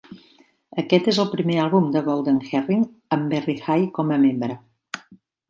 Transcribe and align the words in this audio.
Aquest 0.83 1.09
és 1.11 1.19
el 1.23 1.29
primer 1.33 1.57
àlbum 1.65 1.91
de 1.97 2.01
Golden 2.07 2.41
Earring 2.47 2.81
amb 3.19 3.29
Barry 3.35 3.57
Hay 3.69 3.87
com 4.01 4.17
a 4.17 4.21
membre. 4.27 4.59